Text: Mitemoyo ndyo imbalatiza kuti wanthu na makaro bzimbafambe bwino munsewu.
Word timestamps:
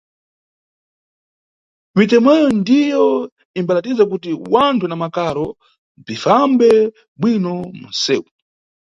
Mitemoyo 1.95 2.47
ndyo 2.59 3.01
imbalatiza 3.59 4.03
kuti 4.11 4.29
wanthu 4.53 4.85
na 4.87 4.95
makaro 5.03 5.45
bzimbafambe 6.03 6.69
bwino 7.19 7.53
munsewu. 7.79 8.27